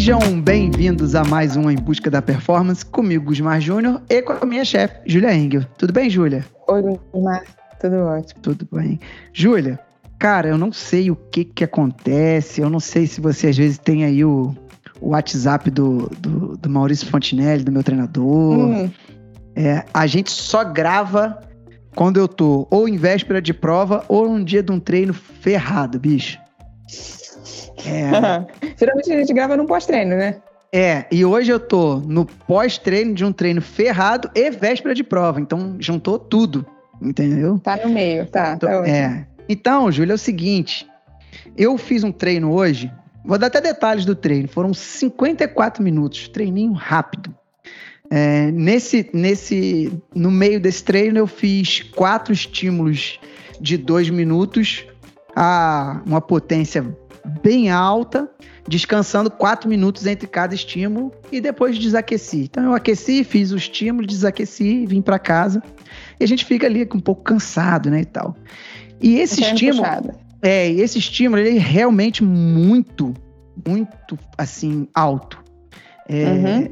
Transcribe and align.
Sejam 0.00 0.40
bem-vindos 0.40 1.14
a 1.14 1.22
mais 1.24 1.58
um 1.58 1.70
Em 1.70 1.76
Busca 1.76 2.10
da 2.10 2.22
Performance 2.22 2.82
comigo, 2.82 3.26
Gusmar 3.26 3.60
Júnior, 3.60 4.00
e 4.08 4.22
com 4.22 4.32
a 4.32 4.46
minha 4.46 4.64
chefe, 4.64 4.98
Júlia 5.04 5.34
Engel. 5.34 5.62
Tudo 5.76 5.92
bem, 5.92 6.08
Júlia? 6.08 6.42
Oi, 6.68 6.98
Gusmar. 7.12 7.44
Tudo 7.78 7.96
ótimo. 7.96 8.40
Tudo 8.40 8.66
bem. 8.72 8.98
Júlia, 9.34 9.78
cara, 10.18 10.48
eu 10.48 10.56
não 10.56 10.72
sei 10.72 11.10
o 11.10 11.16
que 11.16 11.44
que 11.44 11.64
acontece, 11.64 12.62
eu 12.62 12.70
não 12.70 12.80
sei 12.80 13.06
se 13.06 13.20
você 13.20 13.48
às 13.48 13.58
vezes 13.58 13.76
tem 13.76 14.06
aí 14.06 14.24
o, 14.24 14.54
o 15.02 15.10
WhatsApp 15.10 15.70
do, 15.70 16.10
do, 16.18 16.56
do 16.56 16.70
Maurício 16.70 17.06
Fontinelli, 17.06 17.62
do 17.62 17.70
meu 17.70 17.84
treinador. 17.84 18.58
Hum. 18.58 18.90
É, 19.54 19.84
a 19.92 20.06
gente 20.06 20.30
só 20.30 20.64
grava 20.64 21.38
quando 21.94 22.18
eu 22.18 22.26
tô 22.26 22.66
ou 22.70 22.88
em 22.88 22.96
véspera 22.96 23.42
de 23.42 23.52
prova 23.52 24.02
ou 24.08 24.26
num 24.26 24.42
dia 24.42 24.62
de 24.62 24.72
um 24.72 24.80
treino 24.80 25.12
ferrado, 25.12 26.00
bicho. 26.00 26.38
É. 27.86 28.46
Geralmente 28.76 29.12
a 29.12 29.18
gente 29.18 29.32
grava 29.32 29.56
no 29.56 29.66
pós-treino, 29.66 30.16
né? 30.16 30.36
É, 30.72 31.04
e 31.10 31.24
hoje 31.24 31.50
eu 31.50 31.58
tô 31.58 31.96
no 31.96 32.24
pós-treino 32.24 33.12
de 33.12 33.24
um 33.24 33.32
treino 33.32 33.60
ferrado 33.60 34.30
e 34.34 34.50
véspera 34.50 34.94
de 34.94 35.02
prova, 35.02 35.40
então 35.40 35.76
juntou 35.80 36.16
tudo, 36.16 36.64
entendeu? 37.02 37.58
Tá 37.58 37.76
no 37.84 37.90
meio, 37.90 38.24
tá. 38.26 38.54
Então, 38.56 38.82
tá 38.82 38.88
é. 38.88 39.26
Então, 39.48 39.90
Júlia, 39.90 40.12
é 40.12 40.14
o 40.14 40.18
seguinte, 40.18 40.86
eu 41.56 41.76
fiz 41.76 42.04
um 42.04 42.12
treino 42.12 42.52
hoje, 42.52 42.90
vou 43.24 43.36
dar 43.36 43.48
até 43.48 43.60
detalhes 43.60 44.04
do 44.04 44.14
treino, 44.14 44.46
foram 44.46 44.72
54 44.72 45.82
minutos, 45.82 46.28
treininho 46.28 46.72
rápido. 46.72 47.34
É, 48.08 48.50
nesse, 48.52 49.08
nesse, 49.12 49.92
no 50.14 50.30
meio 50.30 50.60
desse 50.60 50.84
treino 50.84 51.18
eu 51.18 51.26
fiz 51.26 51.82
quatro 51.94 52.32
estímulos 52.32 53.20
de 53.60 53.76
dois 53.76 54.10
minutos 54.10 54.84
a 55.34 56.00
uma 56.04 56.20
potência 56.20 56.96
bem 57.42 57.70
alta, 57.70 58.28
descansando 58.66 59.30
quatro 59.30 59.68
minutos 59.68 60.06
entre 60.06 60.26
cada 60.26 60.54
estímulo 60.54 61.12
e 61.30 61.40
depois 61.40 61.78
desaqueci. 61.78 62.48
Então 62.50 62.64
eu 62.64 62.74
aqueci, 62.74 63.24
fiz 63.24 63.52
o 63.52 63.56
estímulo, 63.56 64.06
desaqueci, 64.06 64.86
vim 64.86 65.00
para 65.00 65.18
casa 65.18 65.62
e 66.18 66.24
a 66.24 66.26
gente 66.26 66.44
fica 66.44 66.66
ali 66.66 66.88
um 66.94 67.00
pouco 67.00 67.22
cansado, 67.22 67.90
né, 67.90 68.02
e 68.02 68.04
tal. 68.04 68.36
E 69.00 69.18
esse 69.18 69.40
estímulo, 69.42 69.86
é, 70.42 70.68
esse 70.70 70.98
estímulo 70.98 71.40
ele 71.40 71.56
é 71.56 71.60
realmente 71.60 72.22
muito, 72.22 73.14
muito 73.66 74.18
assim 74.36 74.86
alto. 74.94 75.42
É, 76.08 76.24
uhum. 76.26 76.70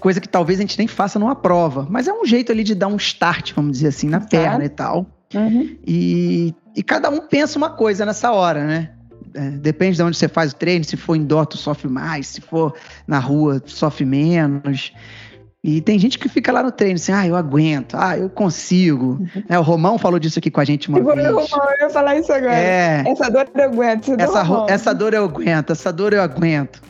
Coisa 0.00 0.20
que 0.20 0.28
talvez 0.28 0.58
a 0.58 0.62
gente 0.62 0.76
nem 0.76 0.86
faça 0.86 1.18
numa 1.18 1.34
prova, 1.34 1.86
mas 1.88 2.08
é 2.08 2.12
um 2.12 2.24
jeito 2.24 2.50
ali 2.50 2.64
de 2.64 2.74
dar 2.74 2.88
um 2.88 2.96
start, 2.96 3.52
vamos 3.54 3.72
dizer 3.72 3.88
assim, 3.88 4.08
na 4.08 4.20
perna 4.20 4.64
e 4.64 4.68
tal. 4.68 5.06
Uhum. 5.34 5.76
E, 5.86 6.54
e 6.76 6.82
cada 6.82 7.10
um 7.10 7.20
pensa 7.20 7.58
uma 7.58 7.70
coisa 7.70 8.04
nessa 8.04 8.32
hora, 8.32 8.64
né? 8.64 8.90
É, 9.34 9.50
depende 9.50 9.96
de 9.96 10.02
onde 10.02 10.16
você 10.16 10.28
faz 10.28 10.52
o 10.52 10.56
treino. 10.56 10.84
Se 10.84 10.96
for 10.96 11.16
indoor, 11.16 11.46
tu 11.46 11.56
sofre 11.56 11.88
mais. 11.88 12.28
Se 12.28 12.40
for 12.40 12.74
na 13.06 13.18
rua, 13.18 13.62
sofre 13.66 14.04
menos. 14.04 14.92
E 15.66 15.80
tem 15.80 15.98
gente 15.98 16.18
que 16.18 16.28
fica 16.28 16.52
lá 16.52 16.62
no 16.62 16.70
treino 16.70 16.96
assim, 16.96 17.10
ah, 17.10 17.26
eu 17.26 17.34
aguento, 17.34 17.94
ah, 17.94 18.18
eu 18.18 18.28
consigo. 18.28 19.12
Uhum. 19.12 19.42
É, 19.48 19.58
o 19.58 19.62
Romão 19.62 19.96
falou 19.96 20.18
disso 20.18 20.38
aqui 20.38 20.50
com 20.50 20.60
a 20.60 20.64
gente 20.64 20.90
uma 20.90 20.98
eu 20.98 21.06
vez. 21.06 21.26
Romão, 21.26 21.70
eu 21.80 21.86
ia 21.86 21.90
falar 21.90 22.18
isso 22.18 22.30
agora. 22.30 22.54
É, 22.54 23.02
essa 23.06 23.30
dor 23.30 23.48
eu 23.54 23.64
aguento. 23.64 24.14
Essa, 24.18 24.66
essa 24.68 24.94
dor 24.94 25.14
eu 25.14 25.24
aguento, 25.24 25.70
essa 25.70 25.90
dor 25.90 26.12
eu 26.12 26.20
aguento. 26.20 26.82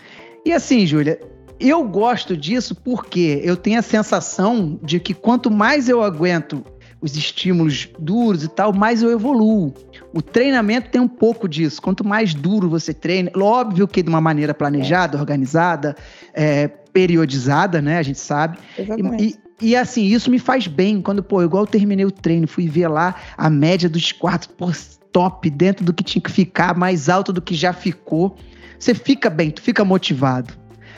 E 0.45 0.53
assim, 0.53 0.85
Júlia, 0.85 1.21
eu 1.61 1.85
gosto 1.85 2.37
disso 2.37 2.75
porque 2.75 3.41
eu 3.45 3.57
tenho 3.57 3.79
a 3.79 3.83
sensação 3.83 4.77
de 4.83 4.99
que 4.99 5.15
quanto 5.15 5.53
mais 5.53 5.89
eu 5.89 6.03
aguento 6.03 6.65
os 7.05 7.19
estímulos 7.19 7.87
duros 7.99 8.45
e 8.45 8.49
tal, 8.49 8.73
mais 8.73 9.03
eu 9.03 9.11
evoluo. 9.11 9.75
O 10.15 10.23
treinamento 10.23 10.89
tem 10.89 10.99
um 10.99 11.07
pouco 11.07 11.47
disso. 11.47 11.83
Quanto 11.83 12.03
mais 12.03 12.33
duro 12.33 12.67
você 12.67 12.95
treina, 12.95 13.31
óbvio 13.37 13.87
que 13.87 14.03
de 14.03 14.09
uma 14.09 14.23
maneira 14.23 14.55
planejada, 14.55 15.19
organizada, 15.19 15.95
é, 16.33 16.67
periodizada, 16.67 17.83
né? 17.83 17.99
A 17.99 18.03
gente 18.03 18.19
sabe. 18.19 18.57
E, 18.79 19.27
e, 19.27 19.39
e, 19.61 19.77
assim, 19.77 20.07
isso 20.07 20.31
me 20.31 20.39
faz 20.39 20.67
bem. 20.67 21.03
Quando, 21.03 21.23
pô, 21.23 21.43
igual 21.43 21.65
eu 21.65 21.67
terminei 21.67 22.07
o 22.07 22.11
treino, 22.11 22.49
fui 22.49 22.67
ver 22.69 22.89
lá 22.89 23.15
a 23.37 23.51
média 23.51 23.87
dos 23.87 24.11
quartos, 24.11 24.49
pô, 24.49 24.73
top, 25.13 25.51
dentro 25.51 25.85
do 25.85 25.93
que 25.93 26.03
tinha 26.03 26.23
que 26.23 26.31
ficar, 26.31 26.75
mais 26.75 27.11
alto 27.11 27.35
do 27.35 27.43
que 27.43 27.55
já 27.55 27.75
ficou. 27.75 28.35
Você 28.79 28.95
fica 28.95 29.29
bem, 29.29 29.51
tu 29.51 29.61
fica 29.61 29.85
motivado. 29.85 30.55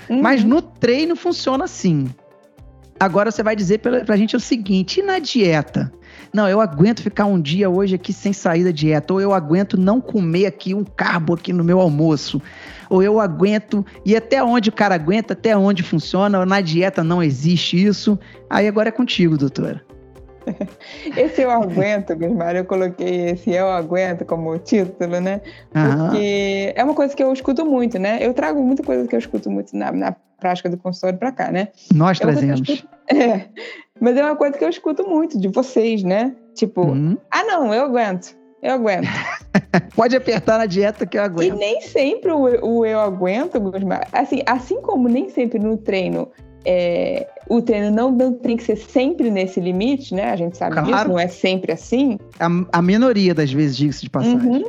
Uhum. 0.09 0.23
Mas 0.23 0.45
no 0.45 0.63
treino 0.63 1.17
funciona 1.17 1.65
assim. 1.65 2.09
Agora 2.99 3.31
você 3.31 3.43
vai 3.43 3.55
dizer 3.55 3.79
pra, 3.79 4.17
gente 4.17 4.37
o 4.37 4.41
seguinte: 4.41 5.01
e 5.01 5.03
na 5.03 5.19
dieta? 5.19 5.93
Não, 6.33 6.49
eu 6.49 6.61
aguento 6.61 7.03
ficar 7.03 7.27
um 7.27 7.41
dia 7.41 7.69
hoje 7.69 7.95
aqui 7.95 8.13
sem 8.13 8.33
sair 8.33 8.65
da 8.65 8.71
dieta, 8.71 9.13
ou 9.13 9.21
eu 9.21 9.33
aguento 9.33 9.77
não 9.77 10.01
comer 10.01 10.47
aqui 10.47 10.75
um 10.75 10.85
carbo 10.85 11.35
aqui 11.35 11.53
no 11.53 11.63
meu 11.63 11.81
almoço, 11.81 12.41
ou 12.89 13.03
eu 13.03 13.21
aguento, 13.21 13.85
e 14.05 14.17
até 14.17 14.43
onde 14.43 14.71
o 14.71 14.73
cara 14.73 14.95
aguenta, 14.95 15.35
até 15.35 15.57
onde 15.57 15.83
funciona, 15.83 16.45
na 16.45 16.61
dieta 16.61 17.05
não 17.05 17.23
existe 17.23 17.83
isso. 17.83 18.19
Aí 18.49 18.67
agora 18.67 18.89
é 18.89 18.93
contigo, 18.93 19.37
doutora. 19.37 19.85
Esse 21.17 21.43
eu 21.43 21.51
aguento, 21.51 22.17
Gusmar, 22.17 22.57
eu 22.57 22.65
coloquei 22.65 23.31
esse 23.31 23.51
eu 23.51 23.69
aguento 23.69 24.25
como 24.25 24.57
título, 24.59 25.21
né? 25.21 25.41
Porque 25.71 26.73
é 26.75 26.85
uma 26.85 26.95
coisa 26.95 27.15
que 27.15 27.23
eu 27.23 27.33
escuto 27.33 27.65
muito, 27.65 27.99
né? 27.99 28.19
Eu 28.21 28.33
trago 28.33 28.63
muita 28.63 28.83
coisa 28.83 29.07
que 29.07 29.15
eu 29.15 29.19
escuto 29.19 29.51
muito 29.51 29.77
na, 29.77 29.93
na 29.93 30.17
prática 30.39 30.69
do 30.69 30.77
consultório 30.77 31.19
para 31.19 31.33
cá, 31.33 31.51
né? 31.51 31.69
Nós 31.95 32.21
é 32.21 32.23
trazemos. 32.23 32.87
É, 33.09 33.47
mas 34.01 34.17
é 34.17 34.25
uma 34.25 34.35
coisa 34.35 34.59
que 34.59 34.65
eu 34.65 34.69
escuto 34.69 35.09
muito 35.09 35.39
de 35.39 35.47
vocês, 35.47 36.03
né? 36.03 36.35
Tipo, 36.57 36.81
uhum. 36.81 37.17
ah, 37.31 37.45
não, 37.45 37.73
eu 37.73 37.85
aguento. 37.85 38.37
Eu 38.61 38.75
aguento. 38.75 39.07
Pode 39.95 40.17
apertar 40.17 40.59
na 40.59 40.67
dieta 40.67 41.07
que 41.07 41.17
eu 41.17 41.23
aguento. 41.23 41.55
E 41.55 41.57
nem 41.57 41.81
sempre 41.83 42.33
o, 42.33 42.41
o 42.67 42.85
eu 42.85 42.99
aguento, 42.99 43.63
assim, 44.13 44.43
assim 44.45 44.83
como 44.83 45.09
nem 45.09 45.31
sempre 45.31 45.61
no 45.61 45.77
treino 45.77 46.29
é, 46.67 47.29
o 47.49 47.63
treino 47.63 47.91
não, 47.91 48.11
não, 48.11 48.33
tem 48.33 48.57
que 48.57 48.65
ser 48.65 48.77
sempre 48.77 49.31
nesse 49.31 49.61
limite, 49.61 50.15
né? 50.15 50.31
A 50.31 50.37
gente 50.37 50.57
sabe 50.57 50.73
claro. 50.75 50.93
disso, 50.93 51.09
não 51.09 51.19
é 51.19 51.29
sempre 51.29 51.73
assim. 51.73 52.19
A, 52.41 52.79
a 52.79 52.83
minoria 52.83 53.35
das 53.35 53.53
vezes, 53.53 53.77
disso 53.77 54.03
de 54.03 54.11
passagem. 54.11 54.39
Uhum. 54.39 54.65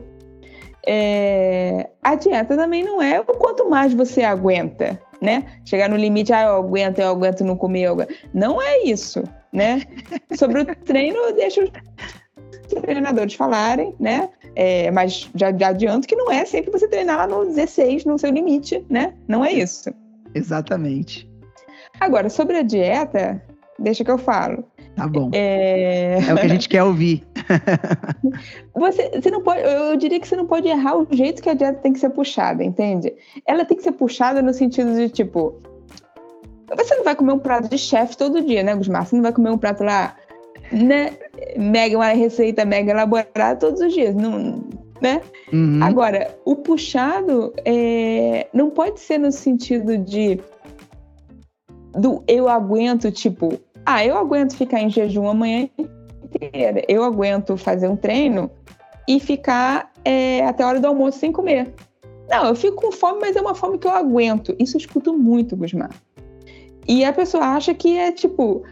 É, 0.86 1.90
a 2.02 2.16
dieta 2.16 2.56
também 2.56 2.84
não 2.84 3.02
é 3.02 3.20
o 3.20 3.26
quanto 3.26 3.70
mais 3.70 3.94
você 3.94 4.24
aguenta 4.24 4.98
né? 5.22 5.46
Chegar 5.66 5.90
no 5.90 5.96
limite, 5.96 6.34
ah, 6.34 6.44
eu 6.44 6.56
aguento, 6.56 7.00
eu 7.00 7.10
aguento 7.10 7.44
não 7.44 7.56
comer, 7.56 7.84
eu 7.84 7.94
aguento. 7.94 8.14
Não 8.34 8.62
é 8.62 8.84
isso, 8.84 9.24
né? 9.52 9.82
Sobre 10.38 10.62
o 10.62 10.66
treino, 10.66 11.18
eu 11.18 11.36
deixo 11.36 11.62
os 11.64 12.82
treinadores 12.82 13.34
falarem, 13.34 13.96
né? 14.00 14.30
É, 14.56 14.92
mas 14.92 15.30
já, 15.36 15.56
já 15.56 15.70
adianto 15.70 16.08
que 16.08 16.16
não 16.16 16.32
é 16.32 16.46
sempre 16.46 16.72
você 16.72 16.88
treinar 16.88 17.18
lá 17.18 17.28
no 17.28 17.46
16, 17.46 18.06
no 18.06 18.18
seu 18.18 18.32
limite, 18.32 18.84
né? 18.90 19.14
Não 19.28 19.44
é 19.44 19.52
isso. 19.52 19.90
Exatamente. 20.34 21.27
Agora, 22.00 22.30
sobre 22.30 22.58
a 22.58 22.62
dieta, 22.62 23.42
deixa 23.80 24.04
que 24.04 24.12
eu 24.12 24.18
falo. 24.18 24.64
Tá 24.96 25.08
bom. 25.08 25.30
É, 25.32 26.18
é 26.28 26.34
o 26.34 26.38
que 26.38 26.46
a 26.46 26.50
gente 26.50 26.68
quer 26.68 26.84
ouvir. 26.84 27.24
você, 28.74 29.12
você 29.12 29.30
não 29.30 29.44
pode, 29.44 29.62
eu 29.62 29.96
diria 29.96 30.20
que 30.20 30.28
você 30.28 30.36
não 30.36 30.48
pode 30.48 30.68
errar 30.68 30.98
o 30.98 31.08
jeito 31.12 31.42
que 31.42 31.50
a 31.50 31.54
dieta 31.54 31.80
tem 31.80 31.94
que 31.94 32.00
ser 32.00 32.10
puxada, 32.10 32.64
entende? 32.64 33.14
Ela 33.46 33.64
tem 33.64 33.78
que 33.78 33.84
ser 33.84 33.92
puxada 33.92 34.42
no 34.42 34.52
sentido 34.54 34.96
de 34.96 35.08
tipo, 35.10 35.62
você 36.76 36.96
não 36.96 37.04
vai 37.04 37.16
comer 37.16 37.34
um 37.34 37.40
prato 37.40 37.70
de 37.70 37.78
chefe 37.78 38.18
todo 38.18 38.42
dia, 38.42 38.64
né, 38.64 38.76
Gusmar? 38.76 39.06
Você 39.06 39.16
não 39.16 39.24
vai 39.24 39.32
comer 39.32 39.52
um 39.52 39.58
prato 39.58 39.84
lá, 39.84 40.16
né, 40.72 41.14
mega, 41.56 41.96
uma 41.96 42.08
receita 42.08 42.66
mega 42.66 42.92
elaborada 42.92 43.56
todos 43.60 43.80
os 43.80 43.94
dias, 43.94 44.16
não, 44.16 44.64
né? 45.00 45.22
Uhum. 45.54 45.80
Agora, 45.84 46.36
o 46.44 46.56
puxado 46.56 47.54
é, 47.64 48.48
não 48.52 48.72
pode 48.72 49.00
ser 49.00 49.20
no 49.20 49.32
sentido 49.32 49.98
de 49.98 50.40
do 51.94 52.24
eu 52.28 52.48
aguento, 52.50 53.12
tipo, 53.12 53.60
ah, 53.86 54.06
eu 54.06 54.18
aguento 54.18 54.56
ficar 54.56 54.82
em 54.82 54.90
jejum 54.90 55.28
amanhã 55.28 55.70
inteira. 55.78 56.84
Eu 56.88 57.04
aguento 57.04 57.58
fazer 57.58 57.88
um 57.88 57.96
treino 57.96 58.52
e 59.08 59.20
ficar 59.20 59.92
é, 60.04 60.46
até 60.46 60.64
a 60.64 60.68
hora 60.68 60.80
do 60.80 60.88
almoço 60.88 61.20
sem 61.20 61.32
comer. 61.32 61.74
Não, 62.30 62.46
eu 62.48 62.56
fico 62.56 62.76
com 62.76 62.92
fome, 62.92 63.20
mas 63.22 63.36
é 63.36 63.42
uma 63.42 63.56
fome 63.56 63.78
que 63.78 63.88
eu 63.88 63.92
aguento. 63.92 64.56
Isso 64.60 64.76
eu 64.76 64.80
escuto 64.80 65.18
muito, 65.18 65.56
Gusmar. 65.56 65.92
E 66.88 67.04
a 67.06 67.14
pessoa 67.14 67.44
acha 67.46 67.74
que 67.74 67.98
é 67.98 68.12
tipo. 68.12 68.64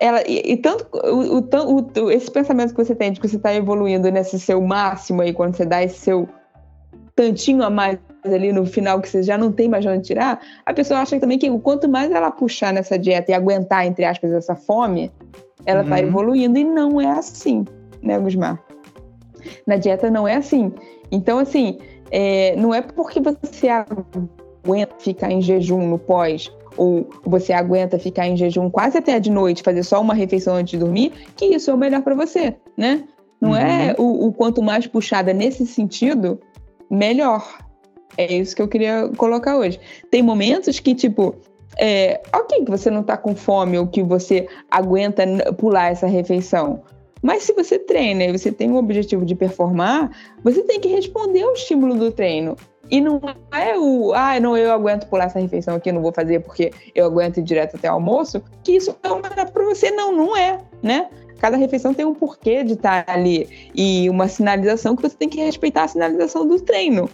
Ela, 0.00 0.22
e, 0.28 0.52
e 0.52 0.56
tanto 0.58 0.86
o, 0.92 1.38
o, 1.38 2.04
o, 2.04 2.10
esse 2.10 2.30
pensamento 2.30 2.74
que 2.74 2.84
você 2.84 2.94
tem 2.94 3.10
de 3.10 3.20
que 3.20 3.26
você 3.26 3.36
está 3.36 3.52
evoluindo 3.54 4.10
nesse 4.10 4.38
seu 4.38 4.60
máximo 4.60 5.22
aí, 5.22 5.32
quando 5.32 5.56
você 5.56 5.64
dá 5.64 5.82
esse 5.82 5.98
seu 5.98 6.28
tantinho 7.16 7.64
a 7.64 7.70
mais 7.70 7.98
ali 8.24 8.52
no 8.52 8.66
final 8.66 9.00
que 9.00 9.08
você 9.08 9.22
já 9.22 9.38
não 9.38 9.52
tem 9.52 9.68
mais 9.68 9.84
onde 9.86 10.02
tirar, 10.02 10.40
a 10.64 10.74
pessoa 10.74 11.00
acha 11.00 11.18
também 11.18 11.38
que 11.38 11.50
quanto 11.60 11.88
mais 11.88 12.10
ela 12.10 12.30
puxar 12.30 12.72
nessa 12.72 12.98
dieta 12.98 13.30
e 13.30 13.34
aguentar, 13.34 13.86
entre 13.86 14.04
aspas, 14.04 14.32
essa 14.32 14.54
fome, 14.54 15.10
ela 15.64 15.82
está 15.82 15.96
uhum. 15.96 16.02
evoluindo 16.02 16.58
e 16.58 16.64
não 16.64 17.00
é 17.00 17.10
assim, 17.10 17.64
né, 18.02 18.18
Gusmar? 18.18 18.62
Na 19.66 19.76
dieta 19.76 20.10
não 20.10 20.26
é 20.26 20.36
assim. 20.36 20.72
Então, 21.10 21.38
assim, 21.38 21.78
é, 22.10 22.54
não 22.56 22.74
é 22.74 22.80
porque 22.80 23.20
você 23.20 23.68
aguenta 23.68 24.94
ficar 24.98 25.30
em 25.30 25.40
jejum 25.40 25.86
no 25.86 25.98
pós 25.98 26.52
ou 26.76 27.08
você 27.24 27.52
aguenta 27.52 27.98
ficar 27.98 28.26
em 28.26 28.36
jejum 28.36 28.70
quase 28.70 28.98
até 28.98 29.18
de 29.18 29.30
noite, 29.30 29.62
fazer 29.62 29.82
só 29.82 30.00
uma 30.00 30.14
refeição 30.14 30.54
antes 30.54 30.70
de 30.72 30.78
dormir, 30.78 31.12
que 31.36 31.46
isso 31.46 31.70
é 31.70 31.74
o 31.74 31.78
melhor 31.78 32.02
para 32.02 32.14
você, 32.14 32.54
né? 32.76 33.04
Não 33.40 33.54
é 33.54 33.62
uhum. 33.62 33.68
é 33.68 33.94
o, 33.98 34.26
o 34.28 34.32
quanto 34.32 34.62
mais 34.62 34.86
puxada 34.86 35.32
nesse 35.32 35.66
sentido, 35.66 36.40
melhor 36.90 37.58
É 38.16 38.32
isso 38.32 38.56
que 38.56 38.62
eu 38.62 38.68
queria 38.68 39.10
colocar 39.16 39.56
hoje. 39.56 39.78
Tem 40.10 40.22
momentos 40.22 40.80
que, 40.80 40.94
tipo, 40.94 41.36
é, 41.78 42.20
ok 42.34 42.64
que 42.64 42.70
você 42.70 42.90
não 42.90 43.02
tá 43.02 43.16
com 43.16 43.34
fome 43.34 43.78
ou 43.78 43.86
que 43.86 44.02
você 44.02 44.48
aguenta 44.70 45.24
pular 45.54 45.92
essa 45.92 46.06
refeição. 46.06 46.82
Mas 47.22 47.42
se 47.42 47.52
você 47.52 47.78
treina 47.78 48.24
e 48.24 48.36
você 48.36 48.52
tem 48.52 48.70
o 48.70 48.76
objetivo 48.76 49.24
de 49.24 49.34
performar, 49.34 50.10
você 50.42 50.62
tem 50.62 50.80
que 50.80 50.88
responder 50.88 51.42
ao 51.42 51.52
estímulo 51.52 51.94
do 51.94 52.12
treino. 52.12 52.56
E 52.90 53.00
não 53.00 53.20
é 53.52 53.78
o, 53.78 54.12
ah, 54.14 54.38
não, 54.40 54.56
eu 54.56 54.72
aguento 54.72 55.06
pular 55.08 55.24
essa 55.24 55.38
refeição 55.38 55.74
aqui, 55.74 55.92
não 55.92 56.00
vou 56.00 56.12
fazer 56.12 56.40
porque 56.40 56.72
eu 56.94 57.04
aguento 57.04 57.38
ir 57.38 57.42
direto 57.42 57.76
até 57.76 57.90
o 57.90 57.94
almoço, 57.94 58.42
que 58.64 58.72
isso 58.72 58.96
é 59.02 59.10
uma 59.10 59.28
para 59.28 59.64
você. 59.64 59.90
Não, 59.90 60.12
não 60.12 60.36
é, 60.36 60.60
né? 60.82 61.08
Cada 61.38 61.56
refeição 61.56 61.92
tem 61.92 62.04
um 62.04 62.14
porquê 62.14 62.64
de 62.64 62.72
estar 62.72 63.04
ali 63.06 63.70
e 63.74 64.08
uma 64.10 64.26
sinalização 64.26 64.96
que 64.96 65.02
você 65.02 65.16
tem 65.16 65.28
que 65.28 65.40
respeitar 65.40 65.84
a 65.84 65.88
sinalização 65.88 66.46
do 66.46 66.60
treino, 66.60 67.08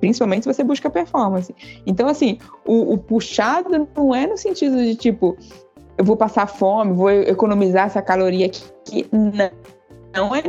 principalmente 0.00 0.44
se 0.44 0.52
você 0.52 0.64
busca 0.64 0.90
performance. 0.90 1.54
Então, 1.86 2.08
assim, 2.08 2.38
o, 2.66 2.94
o 2.94 2.98
puxado 2.98 3.88
não 3.96 4.14
é 4.14 4.26
no 4.26 4.36
sentido 4.36 4.76
de 4.76 4.94
tipo, 4.94 5.36
eu 5.96 6.04
vou 6.04 6.16
passar 6.16 6.46
fome, 6.46 6.92
vou 6.92 7.10
economizar 7.10 7.86
essa 7.86 8.02
caloria 8.02 8.46
aqui. 8.46 9.06
Não, 9.12 9.50
não 10.14 10.34
é 10.34 10.42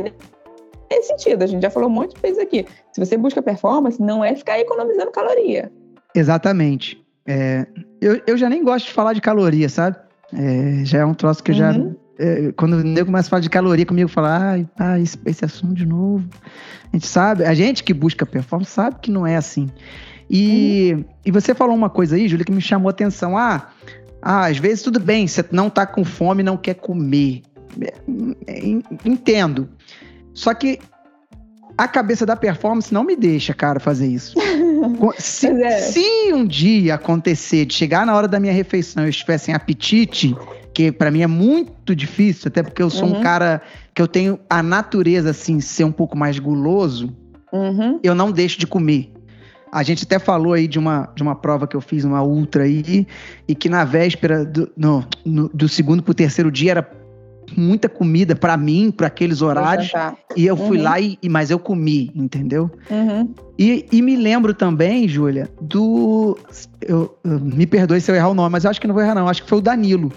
nesse 0.90 1.08
sentido. 1.08 1.42
A 1.42 1.46
gente 1.46 1.62
já 1.62 1.70
falou 1.70 1.88
um 1.88 1.92
monte 1.92 2.14
de 2.14 2.20
vezes 2.20 2.38
aqui. 2.38 2.66
Se 2.92 3.04
você 3.04 3.16
busca 3.16 3.42
performance, 3.42 4.00
não 4.00 4.24
é 4.24 4.34
ficar 4.34 4.58
economizando 4.58 5.10
caloria. 5.10 5.70
Exatamente. 6.14 7.04
É, 7.26 7.66
eu, 8.00 8.20
eu 8.26 8.36
já 8.36 8.48
nem 8.48 8.62
gosto 8.62 8.86
de 8.86 8.92
falar 8.92 9.12
de 9.12 9.20
caloria, 9.20 9.68
sabe? 9.68 9.96
É, 10.32 10.84
já 10.84 10.98
é 10.98 11.04
um 11.04 11.14
troço 11.14 11.42
que 11.42 11.50
eu 11.50 11.54
já. 11.54 11.72
É, 12.18 12.52
quando 12.52 12.74
o 12.74 12.82
nego 12.84 13.06
começa 13.06 13.28
a 13.28 13.30
falar 13.30 13.40
de 13.40 13.50
caloria 13.50 13.84
comigo, 13.84 14.08
fala, 14.08 14.38
ai, 14.38 14.68
ah, 14.78 15.00
esse, 15.00 15.18
esse 15.26 15.44
assunto 15.44 15.74
de 15.74 15.86
novo. 15.86 16.24
A 16.92 16.96
gente 16.96 17.06
sabe, 17.06 17.44
a 17.44 17.54
gente 17.54 17.82
que 17.82 17.92
busca 17.92 18.24
performance 18.24 18.70
sabe 18.70 18.98
que 19.00 19.10
não 19.10 19.26
é 19.26 19.36
assim. 19.36 19.68
E, 20.30 20.96
e 21.24 21.30
você 21.30 21.54
falou 21.54 21.74
uma 21.74 21.90
coisa 21.90 22.16
aí, 22.16 22.28
Júlia, 22.28 22.44
que 22.44 22.52
me 22.52 22.60
chamou 22.60 22.88
a 22.88 22.90
atenção. 22.90 23.36
Ah, 23.36 23.68
ah, 24.22 24.46
às 24.46 24.58
vezes 24.58 24.82
tudo 24.82 24.98
bem, 24.98 25.26
você 25.26 25.44
não 25.50 25.68
tá 25.68 25.86
com 25.86 26.04
fome 26.04 26.42
não 26.42 26.56
quer 26.56 26.74
comer. 26.74 27.42
É, 28.46 28.62
entendo. 29.04 29.68
Só 30.32 30.54
que 30.54 30.78
a 31.76 31.88
cabeça 31.88 32.24
da 32.24 32.36
performance 32.36 32.94
não 32.94 33.04
me 33.04 33.16
deixa, 33.16 33.52
cara, 33.52 33.80
fazer 33.80 34.06
isso. 34.06 34.34
se, 35.18 35.48
é. 35.48 35.78
se, 35.80 36.32
um 36.32 36.46
dia 36.46 36.94
acontecer 36.94 37.66
de 37.66 37.74
chegar 37.74 38.06
na 38.06 38.14
hora 38.14 38.28
da 38.28 38.38
minha 38.38 38.52
refeição 38.52 39.02
e 39.02 39.06
eu 39.06 39.10
estiver 39.10 39.38
sem 39.38 39.54
apetite, 39.54 40.34
que 40.74 40.90
para 40.90 41.10
mim 41.10 41.22
é 41.22 41.26
muito 41.26 41.94
difícil, 41.94 42.48
até 42.48 42.62
porque 42.62 42.82
eu 42.82 42.90
sou 42.90 43.08
uhum. 43.08 43.20
um 43.20 43.22
cara 43.22 43.62
que 43.94 44.02
eu 44.02 44.08
tenho 44.08 44.38
a 44.50 44.62
natureza, 44.62 45.30
assim, 45.30 45.60
ser 45.60 45.84
um 45.84 45.92
pouco 45.92 46.18
mais 46.18 46.38
guloso, 46.40 47.14
uhum. 47.52 48.00
eu 48.02 48.14
não 48.14 48.32
deixo 48.32 48.58
de 48.58 48.66
comer. 48.66 49.12
A 49.70 49.82
gente 49.82 50.04
até 50.04 50.18
falou 50.18 50.52
aí 50.52 50.66
de 50.66 50.78
uma, 50.78 51.08
de 51.14 51.22
uma 51.22 51.34
prova 51.34 51.66
que 51.66 51.76
eu 51.76 51.80
fiz, 51.80 52.04
uma 52.04 52.22
ultra 52.22 52.64
aí, 52.64 53.06
e 53.46 53.54
que 53.54 53.68
na 53.68 53.84
véspera 53.84 54.44
do, 54.44 54.70
no, 54.76 55.04
no, 55.24 55.48
do 55.48 55.68
segundo 55.68 56.02
pro 56.02 56.12
terceiro 56.12 56.50
dia 56.50 56.72
era 56.72 56.90
muita 57.56 57.88
comida 57.88 58.34
para 58.34 58.56
mim, 58.56 58.90
para 58.90 59.06
aqueles 59.06 59.42
horários. 59.42 59.92
E 60.36 60.46
eu 60.46 60.56
fui 60.56 60.78
uhum. 60.78 60.84
lá 60.84 61.00
e, 61.00 61.18
mas 61.28 61.50
eu 61.50 61.58
comi, 61.58 62.10
entendeu? 62.14 62.70
Uhum. 62.90 63.32
E, 63.58 63.86
e, 63.92 64.02
me 64.02 64.16
lembro 64.16 64.54
também, 64.54 65.06
Júlia, 65.08 65.48
do. 65.60 66.36
Eu, 66.80 67.16
eu, 67.22 67.38
me 67.40 67.66
perdoe 67.66 68.00
se 68.00 68.10
eu 68.10 68.14
errar 68.16 68.28
o 68.28 68.34
nome, 68.34 68.50
mas 68.50 68.64
eu 68.64 68.70
acho 68.70 68.80
que 68.80 68.86
não 68.86 68.94
vou 68.94 69.02
errar, 69.02 69.14
não. 69.14 69.28
Acho 69.28 69.42
que 69.42 69.48
foi 69.48 69.58
o 69.58 69.62
Danilo 69.62 70.12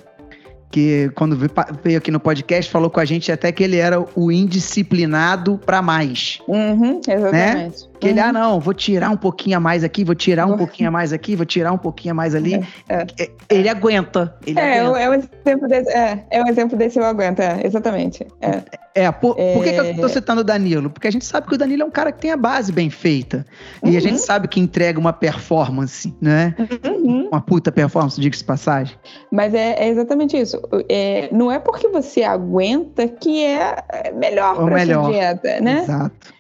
que 0.70 1.10
quando 1.16 1.38
veio 1.84 1.98
aqui 1.98 2.12
no 2.12 2.20
podcast 2.20 2.72
falou 2.72 2.90
com 2.90 3.00
a 3.00 3.06
gente 3.06 3.32
até 3.32 3.52
que 3.52 3.64
ele 3.64 3.78
era 3.78 4.04
o 4.16 4.32
indisciplinado 4.32 5.58
para 5.66 5.82
mais. 5.82 6.40
Uhum, 6.48 7.00
exatamente. 7.08 7.32
Né? 7.32 7.72
Que 8.00 8.08
uhum. 8.08 8.12
ele, 8.12 8.20
ah, 8.20 8.34
não, 8.34 8.60
vou 8.60 8.74
tirar 8.74 9.10
um 9.10 9.18
pouquinho 9.18 9.58
a 9.58 9.60
mais 9.60 9.84
aqui, 9.84 10.04
vou 10.04 10.14
tirar 10.14 10.46
um 10.46 10.58
pouquinho 10.58 10.90
a 10.90 10.92
mais 10.92 11.14
aqui, 11.14 11.36
vou 11.36 11.46
tirar 11.46 11.72
um 11.72 11.78
pouquinho 11.78 12.12
a 12.12 12.16
mais 12.16 12.36
ali. 12.36 12.56
É, 12.90 13.08
é. 13.20 13.30
Ele 13.50 13.70
aguenta. 13.70 14.36
Ele 14.46 14.60
é, 14.60 14.80
aguenta. 14.80 15.00
É, 15.00 15.10
um 15.10 15.14
exemplo 15.14 15.68
desse, 15.68 15.90
é, 15.92 16.26
é 16.30 16.44
um 16.44 16.48
exemplo 16.48 16.78
desse 16.78 17.00
eu 17.00 17.06
aguento, 17.06 17.40
é, 17.40 17.62
exatamente. 17.66 18.28
É, 18.42 18.62
é 18.98 19.12
por, 19.12 19.36
por 19.36 19.64
que, 19.64 19.72
que 19.72 19.80
eu 19.80 19.96
tô 19.96 20.06
é. 20.06 20.10
citando 20.10 20.42
o 20.42 20.44
Danilo? 20.44 20.90
Porque 20.90 21.08
a 21.08 21.12
gente 21.12 21.26
sabe 21.26 21.48
que 21.48 21.54
o 21.54 21.58
Danilo 21.58 21.84
é 21.84 21.86
um 21.86 21.92
cara 21.92 22.12
que 22.12 22.20
tem 22.20 22.32
a 22.32 22.38
base 22.38 22.72
bem 22.72 22.90
feita. 22.90 23.46
Uhum. 23.84 23.92
E 23.92 23.98
a 23.98 24.00
gente 24.00 24.14
uhum. 24.14 24.26
sabe 24.26 24.48
que 24.48 24.60
entrega 24.60 25.00
uma 25.00 25.14
performance, 25.14 26.16
né? 26.20 26.56
Uhum. 26.84 27.28
Uma 27.28 27.42
puta 27.42 27.72
performance, 27.72 28.20
diga-se 28.20 28.44
passagem. 28.44 28.98
Mas 29.32 29.54
é, 29.54 29.74
é 29.74 29.88
exatamente 29.88 30.36
isso. 30.36 30.60
É, 30.90 31.30
não 31.32 31.52
é 31.52 31.60
porque 31.60 31.88
você 31.88 32.24
aguenta 32.24 33.08
que 33.08 33.44
é 33.44 34.12
melhor 34.16 34.56
para 34.56 34.86
sua 34.86 35.12
dieta, 35.12 35.62
né? 35.62 35.84
Exato. 35.84 36.34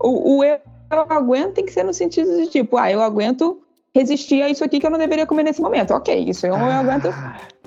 O, 0.00 0.38
o 0.38 0.44
eu 0.44 0.58
aguento 0.90 1.54
tem 1.54 1.64
que 1.64 1.72
ser 1.72 1.84
no 1.84 1.94
sentido 1.94 2.36
de 2.36 2.48
tipo, 2.48 2.76
ah, 2.76 2.90
eu 2.90 3.02
aguento 3.02 3.60
resistir 3.94 4.42
a 4.42 4.48
isso 4.48 4.64
aqui 4.64 4.80
que 4.80 4.86
eu 4.86 4.90
não 4.90 4.98
deveria 4.98 5.26
comer 5.26 5.44
nesse 5.44 5.60
momento. 5.60 5.92
Ok, 5.92 6.14
isso 6.28 6.46
eu, 6.46 6.54
ah, 6.54 6.58
eu 6.58 6.72
aguento. 6.72 7.08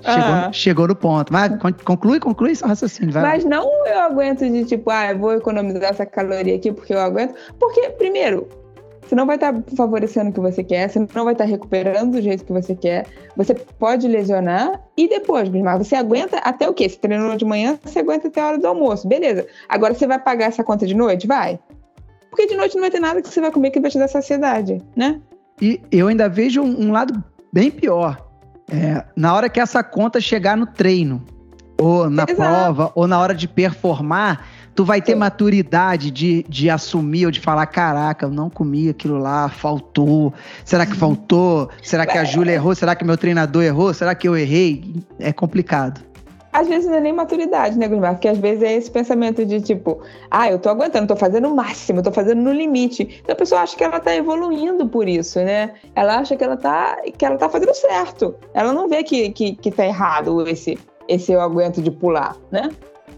Chegou, 0.02 0.22
ah. 0.22 0.52
chegou 0.54 0.88
no 0.88 0.96
ponto. 0.96 1.34
Vai, 1.34 1.50
conclui, 1.84 2.20
conclui 2.20 2.56
seu 2.56 2.68
raciocínio. 2.68 3.12
Vai. 3.12 3.24
Mas 3.24 3.46
não 3.46 3.64
eu 3.88 4.00
aguento 4.00 4.48
de 4.48 4.66
tipo, 4.66 4.90
ah, 4.90 5.12
eu 5.12 5.18
vou 5.18 5.34
economizar 5.34 5.90
essa 5.90 6.06
caloria 6.06 6.56
aqui 6.56 6.72
porque 6.72 6.94
eu 6.94 7.00
aguento. 7.00 7.34
Porque, 7.60 7.90
primeiro, 7.90 8.48
você 9.08 9.16
não 9.16 9.26
vai 9.26 9.36
estar 9.36 9.54
tá 9.54 9.64
favorecendo 9.76 10.30
o 10.30 10.34
que 10.34 10.40
você 10.40 10.64
quer, 10.64 10.90
você 10.90 11.00
não 11.00 11.24
vai 11.24 11.34
estar 11.34 11.46
tá 11.46 11.50
recuperando 11.50 12.12
do 12.12 12.22
jeito 12.22 12.44
que 12.44 12.52
você 12.52 12.76
quer, 12.76 13.08
você 13.36 13.56
pode 13.56 14.08
lesionar 14.08 14.82
e 14.98 15.08
depois, 15.08 15.48
mas 15.50 15.88
você 15.88 15.96
aguenta 15.96 16.38
até 16.40 16.70
o 16.70 16.74
quê? 16.74 16.90
Você 16.90 16.98
treinou 16.98 17.36
de 17.38 17.46
manhã, 17.46 17.80
você 17.84 18.00
aguenta 18.00 18.28
até 18.28 18.42
a 18.42 18.48
hora 18.48 18.58
do 18.58 18.68
almoço, 18.68 19.08
beleza. 19.08 19.48
Agora 19.70 19.94
você 19.94 20.06
vai 20.06 20.20
pagar 20.20 20.48
essa 20.48 20.64
conta 20.64 20.86
de 20.86 20.94
noite? 20.94 21.26
Vai. 21.26 21.58
Porque 22.30 22.48
de 22.48 22.56
noite 22.56 22.76
não 22.76 22.82
vai 22.82 22.92
ter 22.92 23.00
nada 23.00 23.22
que 23.22 23.30
você 23.30 23.40
vai 23.40 23.52
comer 23.52 23.72
que 23.72 23.80
vai 23.80 23.90
te 23.90 23.98
dar 23.98 24.10
saciedade, 24.10 24.84
né? 24.96 25.22
E 25.62 25.82
eu 25.92 26.08
ainda 26.08 26.28
vejo 26.28 26.62
um, 26.62 26.92
lado 26.92 27.24
bem 27.52 27.72
pior. 27.72 28.27
É, 28.70 29.04
na 29.16 29.34
hora 29.34 29.50
que 29.50 29.60
essa 29.60 29.84
conta 29.84 30.20
chegar 30.20 30.58
no 30.58 30.66
treino, 30.66 31.24
ou 31.78 32.10
na 32.10 32.24
Exato. 32.24 32.36
prova, 32.36 32.92
ou 32.96 33.08
na 33.08 33.20
hora 33.20 33.34
de 33.34 33.48
performar, 33.48 34.46
tu 34.76 34.84
vai 34.84 35.02
ter 35.02 35.14
Sim. 35.14 35.20
maturidade 35.20 36.12
de, 36.12 36.46
de 36.50 36.70
assumir 36.70 37.26
ou 37.26 37.32
de 37.32 37.40
falar: 37.40 37.66
caraca, 37.68 38.26
eu 38.26 38.30
não 38.30 38.50
comi 38.50 38.90
aquilo 38.90 39.18
lá, 39.18 39.48
faltou. 39.48 40.34
Será 40.66 40.86
que 40.86 40.96
faltou? 40.96 41.70
Será 41.82 42.06
que 42.06 42.18
a 42.18 42.24
Júlia 42.24 42.54
errou? 42.54 42.76
Será 42.76 42.96
que 42.96 43.06
meu 43.06 43.18
treinador 43.18 43.64
errou? 43.64 43.94
Será 43.94 44.14
que 44.14 44.28
eu 44.28 44.36
errei? 44.36 44.96
É 45.20 45.32
complicado. 45.32 46.02
Às 46.52 46.68
vezes 46.68 46.90
não 46.90 46.96
é 46.96 47.00
nem 47.00 47.14
maturidade, 47.14 47.78
né, 47.78 47.88
Gusmar? 47.88 48.14
Porque 48.14 48.28
às 48.28 48.38
vezes 48.38 48.64
é 48.64 48.74
esse 48.74 48.90
pensamento 48.90 49.46
de 49.46 49.62
tipo, 49.62 50.02
ah, 50.32 50.50
eu 50.50 50.58
tô 50.58 50.70
aguentando, 50.70 51.08
tô 51.08 51.16
fazendo 51.16 51.48
o 51.48 51.56
máximo, 51.56 52.02
tô 52.02 52.12
fazendo 52.12 52.42
no 52.42 52.52
limite. 52.52 53.20
Então 53.22 53.34
a 53.34 53.38
pessoa 53.38 53.62
acha 53.62 53.76
que 53.76 53.84
ela 53.84 54.00
tá 54.00 54.16
evoluindo 54.16 54.88
por 54.88 55.08
isso, 55.08 55.40
né? 55.40 55.74
Ela 55.94 56.20
acha 56.20 56.36
que 56.36 56.44
ela 56.44 56.58
tá, 56.58 56.98
que 57.18 57.26
ela 57.26 57.38
tá 57.38 57.50
fazendo 57.50 57.74
certo. 57.74 58.36
Ela 58.54 58.74
não 58.74 58.88
vê 58.88 59.04
que, 59.04 59.30
que, 59.32 59.56
que 59.56 59.72
tá 59.72 59.86
errado 59.86 60.48
esse, 60.48 60.80
esse 61.08 61.32
eu 61.32 61.42
aguento 61.42 61.82
de 61.82 61.92
pular, 61.92 62.36
né? 62.52 62.70